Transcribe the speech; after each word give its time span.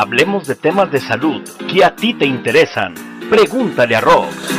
Hablemos 0.00 0.46
de 0.46 0.54
temas 0.54 0.92
de 0.92 1.00
salud 1.00 1.42
que 1.68 1.84
a 1.84 1.96
ti 1.96 2.14
te 2.14 2.24
interesan. 2.24 2.94
Pregúntale 3.28 3.96
a 3.96 4.00
Rox. 4.00 4.57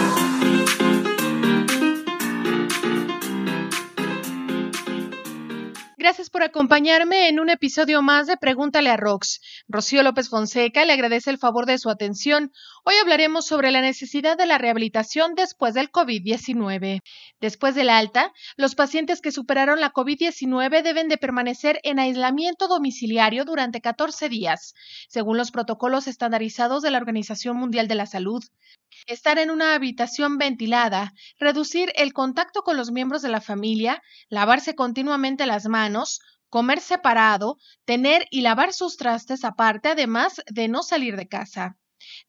Acompañarme 6.49 7.29
en 7.29 7.39
un 7.39 7.51
episodio 7.51 8.01
más 8.01 8.25
de 8.25 8.35
Pregúntale 8.35 8.89
a 8.89 8.97
Rox. 8.97 9.39
Rocío 9.67 10.01
López 10.01 10.29
Fonseca 10.29 10.83
le 10.83 10.93
agradece 10.93 11.29
el 11.29 11.37
favor 11.37 11.67
de 11.67 11.77
su 11.77 11.91
atención. 11.91 12.51
Hoy 12.83 12.95
hablaremos 12.99 13.45
sobre 13.45 13.69
la 13.69 13.81
necesidad 13.81 14.35
de 14.35 14.47
la 14.47 14.57
rehabilitación 14.57 15.35
después 15.35 15.75
del 15.75 15.91
COVID-19. 15.91 17.01
Después 17.39 17.75
del 17.75 17.91
alta, 17.91 18.33
los 18.57 18.73
pacientes 18.73 19.21
que 19.21 19.31
superaron 19.31 19.79
la 19.79 19.93
COVID-19 19.93 20.81
deben 20.81 21.07
de 21.07 21.17
permanecer 21.17 21.79
en 21.83 21.99
aislamiento 21.99 22.67
domiciliario 22.67 23.45
durante 23.45 23.79
14 23.79 24.27
días, 24.27 24.73
según 25.07 25.37
los 25.37 25.51
protocolos 25.51 26.07
estandarizados 26.07 26.81
de 26.81 26.89
la 26.89 26.97
Organización 26.97 27.57
Mundial 27.57 27.87
de 27.87 27.95
la 27.95 28.07
Salud 28.07 28.43
estar 29.05 29.39
en 29.39 29.49
una 29.49 29.75
habitación 29.75 30.37
ventilada, 30.37 31.13
reducir 31.39 31.91
el 31.95 32.11
contacto 32.13 32.63
con 32.63 32.75
los 32.75 32.91
miembros 32.91 33.21
de 33.21 33.29
la 33.29 33.41
familia, 33.41 34.01
lavarse 34.29 34.75
continuamente 34.75 35.45
las 35.45 35.67
manos, 35.67 36.21
comer 36.49 36.79
separado, 36.79 37.57
tener 37.85 38.25
y 38.31 38.41
lavar 38.41 38.73
sus 38.73 38.97
trastes 38.97 39.43
aparte, 39.43 39.89
además 39.89 40.41
de 40.49 40.67
no 40.67 40.83
salir 40.83 41.15
de 41.15 41.27
casa. 41.27 41.77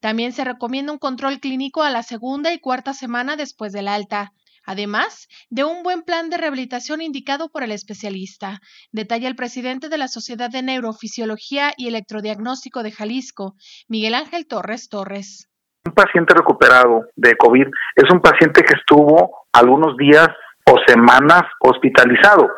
También 0.01 0.33
se 0.33 0.45
recomienda 0.45 0.93
un 0.93 0.99
control 0.99 1.41
clínico 1.41 1.83
a 1.83 1.91
la 1.91 2.03
segunda 2.03 2.53
y 2.53 2.59
cuarta 2.59 2.93
semana 2.93 3.37
después 3.37 3.73
del 3.73 3.89
alta, 3.89 4.33
además 4.65 5.29
de 5.49 5.65
un 5.65 5.83
buen 5.83 6.03
plan 6.03 6.31
de 6.31 6.37
rehabilitación 6.37 7.01
indicado 7.01 7.51
por 7.51 7.63
el 7.63 7.73
especialista, 7.73 8.61
detalla 8.93 9.29
el 9.29 9.37
presidente 9.37 9.89
de 9.89 9.99
la 9.99 10.09
Sociedad 10.09 10.51
de 10.51 10.63
Neurofisiología 10.63 11.73
y 11.77 11.89
Electrodiagnóstico 11.89 12.83
de 12.83 12.93
Jalisco, 12.93 13.55
Miguel 13.89 14.15
Ángel 14.15 14.47
Torres 14.47 14.89
Torres. 14.89 15.49
Un 15.87 15.95
paciente 15.95 16.35
recuperado 16.35 17.07
de 17.17 17.37
COVID 17.37 17.67
es 17.97 18.11
un 18.13 18.21
paciente 18.21 18.63
que 18.63 18.75
estuvo 18.75 19.47
algunos 19.53 19.97
días 19.97 20.29
o 20.67 20.77
semanas 20.87 21.43
hospitalizado. 21.61 22.49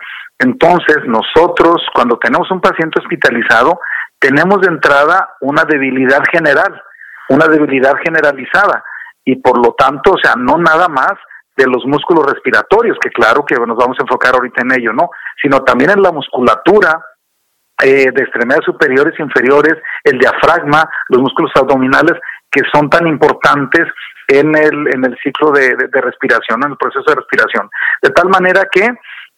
Entonces, 0.43 0.99
nosotros 1.07 1.83
cuando 1.95 2.19
tenemos 2.19 2.51
un 2.51 2.61
paciente 2.61 3.01
hospitalizado, 3.01 3.79
tenemos 4.19 4.61
de 4.61 4.69
entrada 4.69 5.37
una 5.41 5.65
debilidad 5.65 6.23
general, 6.31 6.83
una 7.29 7.47
debilidad 7.47 7.95
generalizada 8.05 8.83
y 9.25 9.37
por 9.37 9.65
lo 9.65 9.75
tanto, 9.75 10.13
o 10.13 10.19
sea, 10.19 10.35
no 10.37 10.59
nada 10.59 10.89
más 10.89 11.13
de 11.57 11.67
los 11.67 11.85
músculos 11.87 12.27
respiratorios, 12.27 12.99
que 13.01 13.11
claro 13.11 13.45
que 13.45 13.55
nos 13.55 13.77
vamos 13.77 13.97
a 13.99 14.03
enfocar 14.03 14.35
ahorita 14.35 14.63
en 14.63 14.73
ello, 14.73 14.93
¿no? 14.93 15.11
Sino 15.41 15.63
también 15.63 15.91
en 15.91 16.03
la 16.03 16.11
musculatura 16.11 17.05
eh, 17.83 18.11
de 18.13 18.23
extremidades 18.23 18.65
superiores 18.65 19.15
e 19.19 19.23
inferiores, 19.23 19.75
el 20.05 20.19
diafragma, 20.19 20.89
los 21.09 21.21
músculos 21.21 21.53
abdominales, 21.55 22.19
que 22.51 22.63
son 22.73 22.89
tan 22.91 23.07
importantes 23.07 23.87
en 24.29 24.57
el, 24.57 24.89
en 24.95 25.05
el 25.05 25.17
ciclo 25.23 25.51
de, 25.53 25.75
respiración, 25.93 26.63
en 26.65 26.73
el 26.73 26.77
proceso 26.77 27.05
de 27.07 27.17
respiración. 27.17 27.69
De 28.01 28.11
tal 28.11 28.29
manera 28.29 28.67
que, 28.71 28.89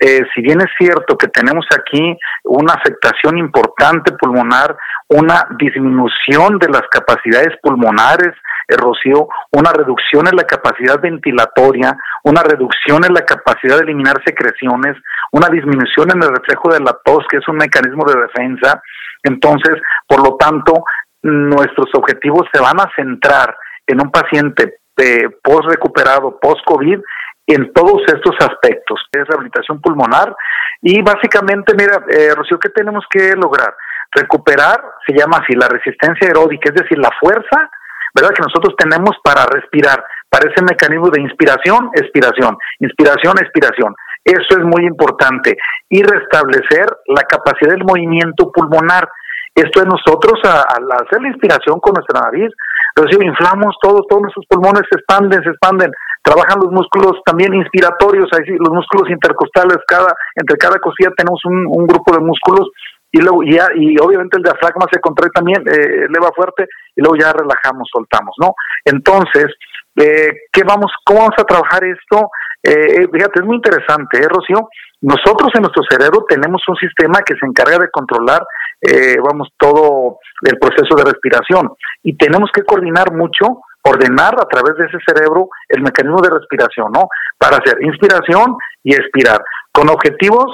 eh, 0.00 0.23
si 0.34 0.42
bien 0.42 0.61
es 0.61 0.70
cierto 0.77 1.17
que 1.17 1.28
tenemos 1.28 1.67
aquí 1.75 2.19
una 2.45 2.75
afectación 2.75 3.39
importante 3.39 4.12
pulmonar, 4.12 4.77
una 5.09 5.47
disminución 5.59 6.59
de 6.59 6.69
las 6.69 6.83
capacidades 6.91 7.56
pulmonares, 7.62 8.34
eh, 8.69 8.77
Rocío, 8.77 9.28
una 9.53 9.73
reducción 9.73 10.27
en 10.27 10.36
la 10.36 10.45
capacidad 10.45 11.01
ventilatoria, 11.01 11.97
una 12.25 12.42
reducción 12.42 13.05
en 13.05 13.14
la 13.14 13.25
capacidad 13.25 13.77
de 13.77 13.84
eliminar 13.84 14.20
secreciones, 14.25 14.97
una 15.33 15.48
disminución 15.48 16.11
en 16.11 16.23
el 16.23 16.31
reflejo 16.34 16.73
de 16.73 16.81
la 16.81 16.97
tos, 17.05 17.25
que 17.31 17.36
es 17.36 17.48
un 17.48 17.56
mecanismo 17.56 18.05
de 18.05 18.20
defensa. 18.20 18.83
Entonces, 19.23 19.81
por 20.08 20.23
lo 20.23 20.36
tanto, 20.36 20.84
nuestros 21.23 21.89
objetivos 21.95 22.47
se 22.53 22.61
van 22.61 22.81
a 22.81 22.91
centrar 22.97 23.56
en 23.86 24.01
un 24.01 24.11
paciente 24.11 24.79
eh, 24.97 25.29
post 25.42 25.69
recuperado, 25.69 26.39
post 26.41 26.64
COVID, 26.67 27.01
en 27.46 27.72
todos 27.72 28.02
estos 28.06 28.34
aspectos, 28.40 29.00
es 29.12 29.27
rehabilitación 29.27 29.80
pulmonar 29.80 30.34
y 30.80 31.02
básicamente, 31.02 31.74
mira, 31.77 32.05
eh, 32.08 32.34
Rocío, 32.34 32.58
¿qué 32.58 32.70
tenemos 32.70 33.05
que 33.10 33.34
lograr? 33.36 33.74
Recuperar, 34.12 34.80
se 35.06 35.14
llama 35.14 35.38
así, 35.42 35.55
la 35.55 35.68
resistencia 35.68 36.28
aeróbica, 36.28 36.70
es 36.70 36.82
decir, 36.82 36.98
la 36.98 37.10
fuerza, 37.20 37.70
¿verdad? 38.14 38.30
Que 38.30 38.42
nosotros 38.42 38.74
tenemos 38.78 39.16
para 39.22 39.44
respirar, 39.46 40.05
para 40.30 40.50
ese 40.50 40.62
mecanismo 40.62 41.10
de 41.10 41.20
inspiración, 41.20 41.90
expiración, 41.94 42.56
inspiración, 42.78 43.34
expiración. 43.38 43.94
Eso 44.24 44.58
es 44.58 44.64
muy 44.64 44.86
importante. 44.86 45.56
Y 45.88 46.02
restablecer 46.02 46.86
la 47.06 47.22
capacidad 47.22 47.72
del 47.72 47.84
movimiento 47.84 48.50
pulmonar, 48.52 49.08
esto 49.55 49.80
es 49.80 49.86
nosotros, 49.86 50.40
al 50.44 50.90
hacer 50.92 51.20
la 51.20 51.28
inspiración 51.28 51.78
con 51.80 51.94
nuestra 51.94 52.20
nariz, 52.20 52.50
recién 52.96 53.22
inflamos 53.22 53.76
todos, 53.82 54.02
todos 54.08 54.22
nuestros 54.22 54.46
pulmones 54.48 54.82
se 54.90 54.98
expanden, 54.98 55.42
se 55.42 55.50
expanden, 55.50 55.90
trabajan 56.24 56.58
los 56.61 56.73
músculos 56.73 57.20
también 57.24 57.52
inspiratorios, 57.55 58.29
los 58.33 58.73
músculos 58.73 59.11
intercostales, 59.11 59.77
cada, 59.86 60.08
entre 60.35 60.57
cada 60.57 60.79
cosilla 60.79 61.11
tenemos 61.17 61.40
un, 61.45 61.86
grupo 61.86 62.17
de 62.17 62.24
músculos 62.24 62.70
y 63.12 63.20
luego 63.20 63.42
ya, 63.45 63.68
y 63.77 63.96
obviamente 64.01 64.39
el 64.39 64.42
diafragma 64.42 64.86
se 64.90 65.01
contrae 65.01 65.30
también, 65.30 65.62
eh, 65.68 66.07
eleva 66.08 66.33
fuerte 66.35 66.67
y 66.96 67.02
luego 67.02 67.17
ya 67.17 67.33
relajamos, 67.33 67.89
soltamos, 67.92 68.35
¿no? 68.40 68.55
Entonces, 68.85 69.52
eh, 69.96 70.33
¿qué 70.51 70.62
vamos, 70.64 70.90
cómo 71.05 71.20
vamos 71.20 71.39
a 71.39 71.45
trabajar 71.45 71.85
esto? 71.85 72.30
Eh, 72.67 73.06
fíjate, 73.12 73.41
es 73.41 73.45
muy 73.45 73.56
interesante, 73.56 74.18
¿eh, 74.18 74.27
Rocío? 74.27 74.68
Nosotros 75.02 75.51
en 75.55 75.62
nuestro 75.62 75.83
cerebro 75.89 76.24
tenemos 76.27 76.62
un 76.67 76.77
sistema 76.77 77.20
que 77.20 77.35
se 77.39 77.45
encarga 77.45 77.79
de 77.79 77.91
controlar, 77.91 78.42
eh, 78.80 79.17
vamos, 79.23 79.51
todo 79.58 80.18
el 80.42 80.58
proceso 80.58 80.96
de 80.96 81.05
respiración 81.05 81.70
y 82.02 82.17
tenemos 82.17 82.51
que 82.55 82.62
coordinar 82.62 83.12
mucho, 83.12 83.61
ordenar 83.84 84.34
a 84.40 84.48
través 84.48 84.77
de 84.77 84.86
ese 84.86 84.98
cerebro 85.06 85.48
el 85.68 85.83
mecanismo 85.83 86.20
de 86.22 86.30
respiración, 86.30 86.90
¿no? 86.92 87.08
Para 87.39 87.58
hacer 87.58 87.77
inspiración 87.83 88.56
y 88.83 88.95
expirar, 88.95 89.42
con 89.72 89.89
objetivos 89.89 90.46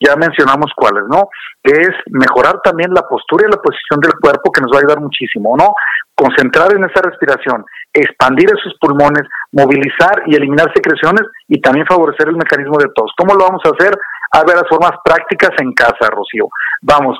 ya 0.00 0.16
mencionamos 0.16 0.72
cuáles, 0.74 1.04
¿no? 1.08 1.28
Que 1.62 1.72
es 1.72 1.90
mejorar 2.06 2.60
también 2.64 2.90
la 2.92 3.02
postura 3.02 3.44
y 3.46 3.50
la 3.50 3.60
posición 3.60 4.00
del 4.00 4.14
cuerpo, 4.18 4.50
que 4.50 4.62
nos 4.62 4.72
va 4.72 4.76
a 4.76 4.80
ayudar 4.80 5.00
muchísimo, 5.00 5.54
¿no? 5.56 5.74
Concentrar 6.14 6.72
en 6.72 6.84
esa 6.84 7.02
respiración, 7.02 7.64
expandir 7.92 8.48
esos 8.48 8.74
pulmones, 8.80 9.28
movilizar 9.52 10.22
y 10.26 10.36
eliminar 10.36 10.72
secreciones 10.74 11.22
y 11.48 11.60
también 11.60 11.86
favorecer 11.86 12.28
el 12.28 12.36
mecanismo 12.36 12.78
de 12.78 12.88
tos. 12.94 13.12
¿Cómo 13.16 13.34
lo 13.34 13.44
vamos 13.44 13.62
a 13.64 13.76
hacer? 13.76 13.92
A 14.32 14.42
ver 14.44 14.56
las 14.56 14.68
formas 14.70 14.92
prácticas 15.04 15.50
en 15.60 15.72
casa, 15.74 16.08
Rocío. 16.08 16.48
Vamos, 16.80 17.18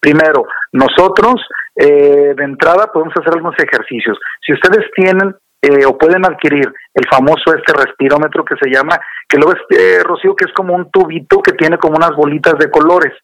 primero, 0.00 0.44
nosotros 0.72 1.34
eh, 1.76 2.34
de 2.36 2.44
entrada 2.44 2.86
podemos 2.92 3.14
hacer 3.16 3.34
algunos 3.34 3.58
ejercicios. 3.58 4.18
Si 4.44 4.52
ustedes 4.52 4.86
tienen 4.94 5.34
eh, 5.62 5.86
o 5.86 5.96
pueden 5.96 6.24
adquirir 6.26 6.70
el 6.92 7.08
famoso 7.10 7.54
este 7.56 7.72
respirómetro 7.72 8.44
que 8.44 8.56
se 8.62 8.70
llama, 8.70 8.98
que 9.26 9.38
luego 9.38 9.54
es, 9.54 9.78
eh, 9.78 10.02
Rocío, 10.04 10.36
que 10.36 10.44
es 10.44 10.52
como 10.52 10.74
un 10.74 10.90
tubito 10.90 11.40
que 11.40 11.52
tiene 11.52 11.78
como 11.78 11.96
unas 11.96 12.14
bolitas 12.14 12.58
de 12.58 12.70
colores. 12.70 13.14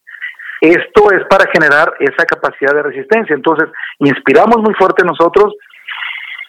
Esto 0.60 1.12
es 1.12 1.22
para 1.28 1.50
generar 1.52 1.92
esa 2.00 2.24
capacidad 2.24 2.74
de 2.74 2.82
resistencia. 2.82 3.34
Entonces, 3.34 3.68
inspiramos 3.98 4.56
muy 4.58 4.72
fuerte 4.74 5.04
nosotros, 5.04 5.54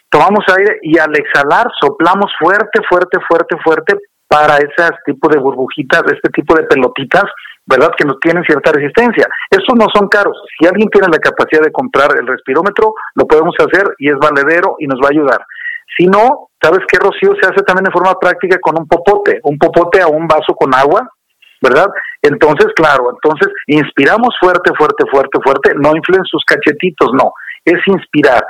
tomamos 0.09 0.45
aire 0.57 0.79
y 0.81 0.97
al 0.97 1.13
exhalar 1.15 1.67
soplamos 1.81 2.31
fuerte, 2.39 2.81
fuerte, 2.89 3.19
fuerte, 3.27 3.57
fuerte 3.63 3.95
para 4.29 4.57
ese 4.59 4.95
tipo 5.05 5.27
de 5.27 5.39
burbujitas, 5.39 6.03
este 6.05 6.29
tipo 6.29 6.55
de 6.55 6.63
pelotitas, 6.63 7.25
¿verdad? 7.65 7.91
Que 7.97 8.05
nos 8.05 8.19
tienen 8.19 8.43
cierta 8.43 8.71
resistencia. 8.71 9.27
Estos 9.49 9.75
no 9.77 9.87
son 9.93 10.07
caros. 10.07 10.37
Si 10.59 10.67
alguien 10.67 10.89
tiene 10.89 11.07
la 11.11 11.19
capacidad 11.19 11.61
de 11.61 11.71
comprar 11.71 12.09
el 12.19 12.27
respirómetro, 12.27 12.93
lo 13.15 13.25
podemos 13.25 13.55
hacer 13.59 13.95
y 13.99 14.09
es 14.09 14.17
valedero 14.17 14.75
y 14.79 14.87
nos 14.87 14.99
va 14.99 15.07
a 15.07 15.15
ayudar. 15.15 15.45
Si 15.97 16.05
no, 16.07 16.49
¿sabes 16.61 16.81
qué, 16.87 16.97
Rocío? 16.97 17.33
Se 17.39 17.47
hace 17.47 17.63
también 17.63 17.85
de 17.85 17.91
forma 17.91 18.17
práctica 18.19 18.57
con 18.61 18.79
un 18.79 18.87
popote, 18.87 19.39
un 19.43 19.57
popote 19.57 20.01
a 20.01 20.07
un 20.07 20.27
vaso 20.27 20.53
con 20.55 20.73
agua, 20.73 21.07
¿verdad? 21.61 21.87
Entonces, 22.21 22.67
claro, 22.75 23.11
entonces 23.11 23.49
inspiramos 23.67 24.35
fuerte, 24.39 24.71
fuerte, 24.77 25.03
fuerte, 25.11 25.39
fuerte, 25.43 25.71
no 25.75 25.95
inflen 25.95 26.23
sus 26.23 26.43
cachetitos, 26.45 27.11
no, 27.13 27.33
es 27.65 27.79
inspirar. 27.87 28.43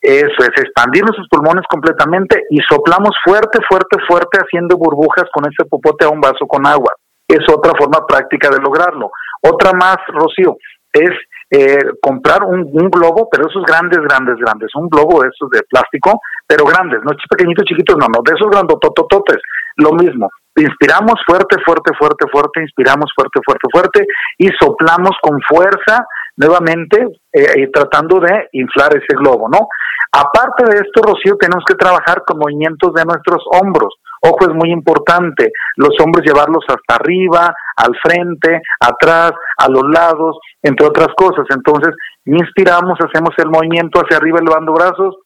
Eso 0.00 0.36
es, 0.40 0.50
expandir 0.60 1.02
nuestros 1.02 1.28
pulmones 1.30 1.64
completamente 1.68 2.42
y 2.50 2.58
soplamos 2.68 3.16
fuerte, 3.24 3.58
fuerte, 3.68 3.96
fuerte 4.06 4.38
haciendo 4.38 4.76
burbujas 4.76 5.24
con 5.32 5.44
ese 5.46 5.64
popote 5.68 6.04
a 6.04 6.10
un 6.10 6.20
vaso 6.20 6.46
con 6.46 6.66
agua. 6.66 6.92
Es 7.26 7.40
otra 7.48 7.72
forma 7.78 8.06
práctica 8.06 8.50
de 8.50 8.58
lograrlo. 8.58 9.10
Otra 9.40 9.72
más, 9.72 9.96
Rocío, 10.08 10.56
es 10.92 11.10
eh, 11.50 11.78
comprar 12.00 12.42
un, 12.44 12.64
globo, 12.90 13.28
pero 13.30 13.48
esos 13.48 13.64
grandes, 13.64 14.00
grandes, 14.00 14.36
grandes, 14.36 14.70
un 14.74 14.88
globo 14.88 15.22
de 15.22 15.28
esos 15.28 15.50
de 15.50 15.60
plástico, 15.68 16.20
pero 16.46 16.64
grandes, 16.64 17.00
no 17.04 17.12
pequeñitos, 17.30 17.64
chiquitos, 17.64 17.96
no, 17.96 18.06
no, 18.06 18.22
de 18.24 18.34
esos 18.34 18.48
grandototototes, 18.48 19.38
lo 19.76 19.92
mismo. 19.92 20.30
Inspiramos 20.56 21.14
fuerte, 21.26 21.56
fuerte, 21.64 21.92
fuerte, 21.98 22.26
fuerte, 22.30 22.60
inspiramos 22.62 23.10
fuerte, 23.14 23.40
fuerte, 23.44 23.68
fuerte 23.72 24.06
y 24.38 24.48
soplamos 24.58 25.16
con 25.20 25.40
fuerza 25.48 26.06
nuevamente 26.36 27.06
eh, 27.32 27.68
tratando 27.72 28.20
de 28.20 28.48
inflar 28.52 28.96
ese 28.96 29.16
globo, 29.18 29.48
¿no? 29.48 29.68
Aparte 30.12 30.64
de 30.64 30.76
esto, 30.76 31.02
Rocío, 31.02 31.36
tenemos 31.36 31.64
que 31.66 31.74
trabajar 31.74 32.22
con 32.26 32.38
movimientos 32.38 32.92
de 32.94 33.04
nuestros 33.04 33.42
hombros. 33.52 33.94
Ojo, 34.22 34.38
es 34.48 34.54
muy 34.54 34.70
importante, 34.70 35.50
los 35.76 35.90
hombros 36.00 36.24
llevarlos 36.24 36.64
hasta 36.68 36.94
arriba, 36.94 37.54
al 37.76 37.94
frente, 38.02 38.62
atrás, 38.80 39.32
a 39.58 39.68
los 39.68 39.82
lados, 39.92 40.38
entre 40.62 40.86
otras 40.86 41.08
cosas. 41.16 41.44
Entonces, 41.50 41.94
inspiramos, 42.24 42.98
hacemos 43.00 43.34
el 43.38 43.50
movimiento 43.50 44.00
hacia 44.00 44.16
arriba 44.16 44.38
elevando 44.40 44.72
brazos, 44.72 45.16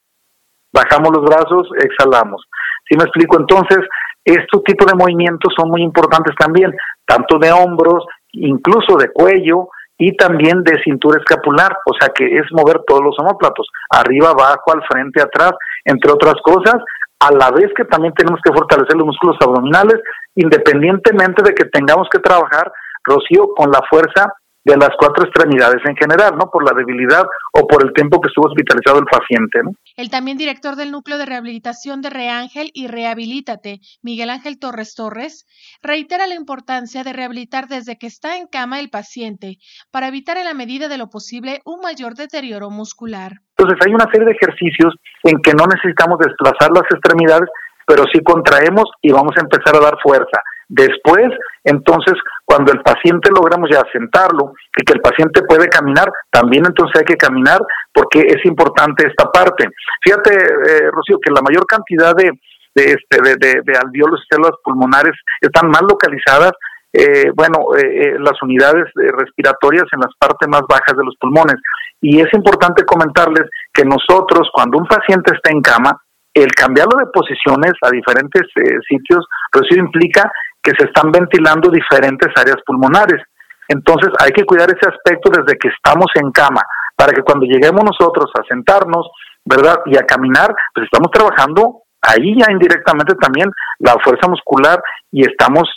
bajamos 0.73 1.11
los 1.15 1.25
brazos, 1.25 1.69
exhalamos. 1.79 2.43
¿Sí 2.89 2.97
me 2.97 3.05
explico? 3.05 3.39
Entonces, 3.39 3.79
estos 4.25 4.65
tipos 4.65 4.87
de 4.87 4.97
movimientos 4.97 5.53
son 5.57 5.71
muy 5.71 5.83
importantes 5.83 6.35
también, 6.37 6.75
tanto 7.07 7.39
de 7.39 7.53
hombros, 7.53 8.05
incluso 8.33 8.97
de 8.99 9.13
cuello 9.13 9.69
y 9.99 10.17
también 10.17 10.63
de 10.63 10.81
cintura 10.83 11.19
escapular, 11.19 11.77
o 11.85 11.93
sea 11.99 12.09
que 12.15 12.25
es 12.25 12.45
mover 12.53 12.81
todos 12.87 13.03
los 13.03 13.19
homóplatos, 13.19 13.67
arriba, 13.91 14.31
abajo, 14.31 14.73
al 14.73 14.83
frente, 14.91 15.21
atrás, 15.21 15.53
entre 15.85 16.13
otras 16.13 16.35
cosas, 16.43 16.77
a 17.21 17.33
la 17.33 17.51
vez 17.51 17.71
que 17.77 17.85
también 17.85 18.15
tenemos 18.15 18.41
que 18.45 18.53
fortalecer 18.53 18.97
los 18.97 19.07
músculos 19.07 19.37
abdominales, 19.41 20.01
independientemente 20.37 21.43
de 21.43 21.53
que 21.53 21.65
tengamos 21.65 22.09
que 22.11 22.21
trabajar, 22.21 22.71
Rocío, 23.05 23.49
con 23.57 23.71
la 23.71 23.81
fuerza 23.91 24.33
de 24.65 24.77
las 24.77 24.91
cuatro 24.99 25.25
extremidades 25.25 25.81
en 25.87 25.97
general, 25.97 26.37
¿no? 26.37 26.51
Por 26.51 26.65
la 26.65 26.77
debilidad 26.77 27.25
o 27.53 27.67
por 27.67 27.85
el 27.85 27.93
tiempo 27.93 28.21
que 28.21 28.29
estuvo 28.29 28.47
hospitalizado 28.47 28.99
el 28.99 29.07
paciente, 29.07 29.61
¿no? 29.63 29.71
El 29.97 30.11
también 30.11 30.37
director 30.37 30.77
del 30.77 30.91
Núcleo 30.91 31.19
de 31.19 31.27
Rehabilitación 31.27 32.03
de 32.03 32.11
Reángel 32.11 32.71
y 32.75 32.87
Rehabilítate, 32.89 33.81
Miguel 34.03 34.31
Ángel 34.31 34.59
Torres 34.59 34.95
Torres, 34.95 35.47
reitera 35.83 36.27
la 36.27 36.35
importancia 36.35 37.05
de 37.05 37.13
rehabilitar 37.13 37.69
desde 37.69 37.97
que 37.97 38.07
está 38.07 38.37
en 38.37 38.47
cama 38.47 38.81
el 38.81 38.91
paciente 38.91 39.57
para 39.91 40.09
evitar 40.09 40.37
en 40.37 40.45
la 40.45 40.55
medida 40.55 40.89
de 40.89 40.99
lo 40.99 41.09
posible 41.09 41.61
un 41.65 41.81
mayor 41.81 42.15
deterioro 42.15 42.71
muscular. 42.71 43.33
Entonces 43.57 43.79
hay 43.87 43.95
una 43.95 44.11
serie 44.13 44.27
de 44.27 44.33
ejercicios 44.33 44.95
en 45.25 45.41
que 45.43 45.53
no 45.53 45.65
necesitamos 45.67 46.19
desplazar 46.19 46.71
las 46.73 46.85
extremidades, 46.91 47.49
pero 47.87 48.05
sí 48.13 48.21
contraemos 48.23 48.85
y 49.03 49.13
vamos 49.13 49.33
a 49.37 49.41
empezar 49.41 49.75
a 49.77 49.81
dar 49.81 49.97
fuerza. 50.03 50.41
Después, 50.69 51.29
entonces, 51.65 52.15
cuando 52.45 52.73
el 52.73 52.81
paciente 52.83 53.31
logramos 53.31 53.71
ya 53.71 53.83
sentarlo 53.91 54.53
y 54.77 54.85
que 54.85 54.93
el 54.93 55.01
paciente 55.01 55.43
puede 55.49 55.69
caminar, 55.69 56.11
también 56.31 56.65
entonces 56.67 57.01
hay 57.01 57.07
que 57.07 57.17
caminar 57.17 57.59
porque 57.93 58.21
es 58.21 58.45
importante 58.45 59.07
esta 59.07 59.31
parte. 59.31 59.67
Fíjate, 60.05 60.35
eh, 60.35 60.91
Rocío, 60.93 61.19
que 61.21 61.33
la 61.33 61.41
mayor 61.41 61.65
cantidad 61.67 62.15
de, 62.15 62.31
de, 62.75 62.97
este, 62.97 63.37
de, 63.39 63.79
alveolos 63.79 64.21
y 64.23 64.35
células 64.35 64.53
pulmonares 64.63 65.15
están 65.41 65.69
mal 65.71 65.87
localizadas 65.89 66.53
eh, 66.91 67.31
bueno, 67.35 67.77
eh, 67.77 67.85
eh 67.85 68.17
las 68.19 68.43
unidades 68.43 68.87
respiratorias 68.95 69.85
en 69.93 70.01
las 70.01 70.15
partes 70.19 70.49
más 70.49 70.63
bajas 70.69 70.97
de 70.97 71.05
los 71.05 71.15
pulmones. 71.21 71.57
Y 72.01 72.21
es 72.21 72.33
importante 72.33 72.85
comentarles 72.85 73.45
que 73.75 73.85
nosotros, 73.85 74.49
cuando 74.53 74.79
un 74.79 74.87
paciente 74.87 75.35
está 75.35 75.51
en 75.51 75.61
cama, 75.61 75.99
el 76.35 76.51
cambiarlo 76.53 76.99
de 76.99 77.11
posiciones 77.13 77.73
a 77.83 77.91
diferentes 77.91 78.43
eh, 78.57 78.79
sitios, 78.89 79.27
pues 79.51 79.65
eso 79.69 79.81
implica 79.81 80.31
que 80.63 80.73
se 80.79 80.87
están 80.87 81.11
ventilando 81.11 81.71
diferentes 81.71 82.29
áreas 82.37 82.59
pulmonares. 82.67 83.23
Entonces 83.69 84.11
hay 84.21 84.33
que 84.33 84.45
cuidar 84.45 84.69
ese 84.71 84.89
aspecto 84.89 85.31
desde 85.31 85.59
que 85.59 85.69
estamos 85.69 86.07
en 86.15 86.31
cama, 86.33 86.63
para 86.97 87.13
que 87.13 87.23
cuando 87.23 87.47
lleguemos 87.47 87.85
nosotros 87.85 88.31
a 88.35 88.43
sentarnos, 88.49 89.09
¿verdad? 89.45 89.81
Y 89.87 89.97
a 89.97 90.03
caminar, 90.07 90.55
pues 90.75 90.85
estamos 90.85 91.11
trabajando 91.13 91.83
ahí 92.03 92.37
ya 92.39 92.51
indirectamente 92.51 93.15
también 93.17 93.51
la 93.79 93.97
fuerza 94.03 94.29
muscular 94.29 94.81
y 95.11 95.23
estamos 95.23 95.69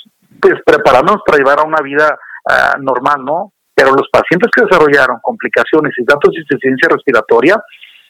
pues 0.41 0.55
preparándonos 0.65 1.21
para 1.25 1.37
llevar 1.37 1.59
a 1.59 1.63
una 1.63 1.81
vida 1.83 2.17
ah, 2.49 2.75
normal, 2.79 3.23
¿no? 3.23 3.53
Pero 3.73 3.91
los 3.91 4.07
pacientes 4.11 4.49
que 4.55 4.63
desarrollaron 4.63 5.19
complicaciones 5.21 5.93
y 5.97 6.03
datos 6.03 6.33
de 6.33 6.41
insuficiencia 6.41 6.89
respiratoria, 6.89 7.57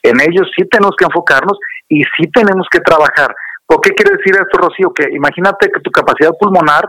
en 0.04 0.20
ellos 0.22 0.50
sí 0.56 0.66
tenemos 0.70 0.96
que 0.98 1.06
enfocarnos 1.06 1.58
y 1.88 2.04
sí 2.18 2.30
tenemos 2.34 2.68
que 2.72 2.80
trabajar. 2.80 3.34
¿Por 3.72 3.80
qué 3.80 3.92
quiere 3.92 4.18
decir 4.18 4.36
esto, 4.36 4.58
Rocío? 4.60 4.92
Que 4.92 5.16
imagínate 5.16 5.72
que 5.72 5.80
tu 5.80 5.90
capacidad 5.92 6.36
pulmonar, 6.38 6.84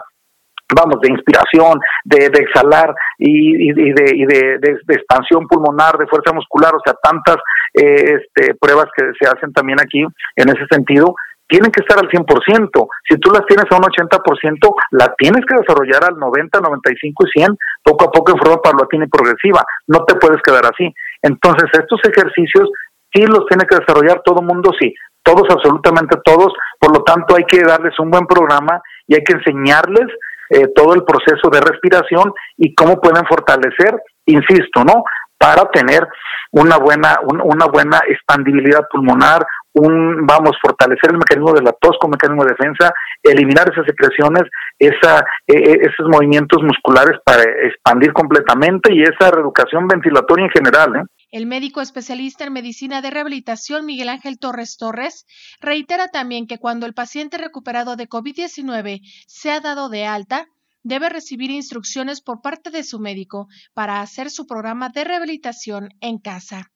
vamos, 0.74 0.98
de 1.00 1.12
inspiración, 1.12 1.78
de, 2.04 2.26
exhalar 2.26 2.92
y, 3.18 3.70
de, 3.70 4.58
expansión 4.88 5.46
pulmonar, 5.46 5.96
de 5.96 6.08
fuerza 6.08 6.32
muscular, 6.32 6.74
o 6.74 6.82
sea, 6.84 6.94
tantas 7.00 7.36
eh, 7.74 8.18
este, 8.18 8.56
pruebas 8.56 8.86
que 8.96 9.04
se 9.14 9.30
hacen 9.30 9.52
también 9.52 9.78
aquí 9.80 10.02
en 10.02 10.48
ese 10.48 10.66
sentido, 10.68 11.14
tienen 11.46 11.70
que 11.70 11.82
estar 11.86 12.00
al 12.02 12.10
100%. 12.10 12.88
Si 13.08 13.16
tú 13.18 13.30
las 13.30 13.46
tienes 13.46 13.66
a 13.70 13.76
un 13.76 13.82
80%, 13.82 14.74
la 14.90 15.14
tienes 15.16 15.46
que 15.46 15.54
desarrollar 15.54 16.02
al 16.02 16.18
90, 16.18 16.58
95 16.58 17.26
y 17.26 17.30
100, 17.38 17.56
poco 17.84 18.06
a 18.06 18.10
poco 18.10 18.32
en 18.32 18.38
forma 18.38 18.60
paulatina 18.60 19.04
y 19.04 19.08
progresiva. 19.08 19.62
No 19.86 20.02
te 20.04 20.16
puedes 20.16 20.42
quedar 20.42 20.66
así. 20.66 20.92
Entonces, 21.22 21.70
estos 21.78 22.00
ejercicios 22.10 22.70
sí 23.14 23.22
los 23.22 23.46
tiene 23.46 23.66
que 23.70 23.76
desarrollar 23.76 24.22
todo 24.24 24.42
mundo, 24.42 24.72
sí. 24.80 24.92
Todos, 25.22 25.44
absolutamente 25.50 26.18
todos. 26.24 26.52
Por 26.78 26.96
lo 26.96 27.02
tanto, 27.04 27.36
hay 27.36 27.44
que 27.44 27.62
darles 27.62 27.98
un 27.98 28.10
buen 28.10 28.26
programa 28.26 28.80
y 29.06 29.14
hay 29.14 29.22
que 29.24 29.34
enseñarles 29.34 30.06
eh, 30.50 30.68
todo 30.74 30.94
el 30.94 31.04
proceso 31.04 31.48
de 31.50 31.60
respiración 31.60 32.32
y 32.56 32.74
cómo 32.74 33.00
pueden 33.00 33.24
fortalecer, 33.26 33.94
insisto, 34.26 34.84
¿no? 34.84 35.04
Para 35.38 35.64
tener 35.70 36.06
una 36.52 36.76
buena, 36.76 37.18
una 37.24 37.66
buena 37.66 38.00
expandibilidad 38.06 38.86
pulmonar, 38.90 39.44
un, 39.74 40.26
vamos, 40.26 40.52
fortalecer 40.60 41.10
el 41.10 41.18
mecanismo 41.18 41.52
de 41.54 41.62
la 41.62 41.72
tos 41.72 41.96
como 41.98 42.12
mecanismo 42.12 42.44
de 42.44 42.50
defensa, 42.50 42.92
eliminar 43.22 43.70
esas 43.72 43.86
secreciones, 43.86 44.42
esa, 44.78 45.24
e, 45.46 45.56
e, 45.56 45.72
esos 45.88 46.06
movimientos 46.08 46.62
musculares 46.62 47.18
para 47.24 47.42
expandir 47.42 48.12
completamente 48.12 48.92
y 48.94 49.02
esa 49.02 49.30
reeducación 49.30 49.88
ventilatoria 49.88 50.44
en 50.44 50.50
general. 50.50 50.96
¿eh? 50.96 51.04
El 51.32 51.46
médico 51.46 51.80
especialista 51.80 52.44
en 52.44 52.52
medicina 52.52 53.00
de 53.00 53.08
rehabilitación 53.08 53.86
Miguel 53.86 54.10
Ángel 54.10 54.38
Torres 54.38 54.76
Torres 54.76 55.24
reitera 55.60 56.08
también 56.08 56.46
que 56.46 56.58
cuando 56.58 56.84
el 56.84 56.92
paciente 56.92 57.38
recuperado 57.38 57.96
de 57.96 58.06
COVID-19 58.06 59.00
se 59.26 59.50
ha 59.50 59.60
dado 59.60 59.88
de 59.88 60.04
alta, 60.04 60.46
debe 60.82 61.08
recibir 61.08 61.50
instrucciones 61.50 62.20
por 62.20 62.42
parte 62.42 62.68
de 62.68 62.84
su 62.84 63.00
médico 63.00 63.48
para 63.72 64.02
hacer 64.02 64.30
su 64.30 64.46
programa 64.46 64.90
de 64.90 65.04
rehabilitación 65.04 65.88
en 66.02 66.18
casa. 66.18 66.70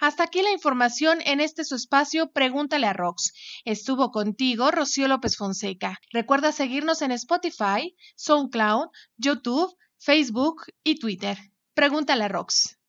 Hasta 0.00 0.24
aquí 0.24 0.42
la 0.42 0.50
información 0.50 1.20
en 1.24 1.38
este 1.38 1.64
su 1.64 1.76
espacio 1.76 2.32
Pregúntale 2.32 2.88
a 2.88 2.92
Rox. 2.92 3.32
Estuvo 3.64 4.10
contigo 4.10 4.72
Rocío 4.72 5.06
López 5.06 5.36
Fonseca. 5.36 6.00
Recuerda 6.10 6.50
seguirnos 6.50 7.02
en 7.02 7.12
Spotify, 7.12 7.94
SoundCloud, 8.16 8.88
YouTube, 9.16 9.76
Facebook 9.96 10.62
y 10.82 10.98
Twitter. 10.98 11.38
Pregúntale 11.74 12.24
a 12.24 12.28
Rox. 12.28 12.81